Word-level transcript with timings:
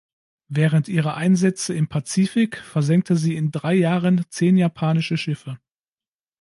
Während 0.47 0.87
ihrer 0.87 1.13
Einsätze 1.15 1.75
im 1.75 1.87
Pazifik 1.87 2.57
versenkte 2.63 3.15
sie 3.15 3.35
in 3.35 3.51
drei 3.51 3.75
Jahren 3.75 4.25
zehn 4.29 4.57
japanische 4.57 5.15
Schiffe. 5.15 5.59